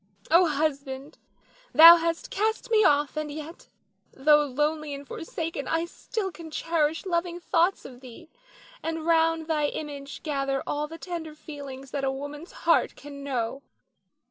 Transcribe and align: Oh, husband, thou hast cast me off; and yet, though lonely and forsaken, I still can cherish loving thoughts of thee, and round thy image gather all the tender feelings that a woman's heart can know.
Oh, 0.31 0.47
husband, 0.47 1.19
thou 1.73 1.97
hast 1.97 2.31
cast 2.31 2.71
me 2.71 2.83
off; 2.83 3.15
and 3.15 3.31
yet, 3.31 3.67
though 4.11 4.45
lonely 4.47 4.95
and 4.95 5.07
forsaken, 5.07 5.67
I 5.67 5.85
still 5.85 6.31
can 6.31 6.49
cherish 6.49 7.05
loving 7.05 7.39
thoughts 7.39 7.85
of 7.85 7.99
thee, 8.01 8.27
and 8.81 9.05
round 9.05 9.45
thy 9.45 9.67
image 9.67 10.23
gather 10.23 10.63
all 10.65 10.87
the 10.87 10.97
tender 10.97 11.35
feelings 11.35 11.91
that 11.91 12.03
a 12.03 12.09
woman's 12.11 12.51
heart 12.65 12.95
can 12.95 13.23
know. 13.23 13.61